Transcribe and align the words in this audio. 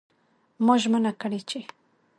ما 0.65 0.75
ژمنه 0.81 1.11
کړې 1.21 1.39
چې 1.49 1.59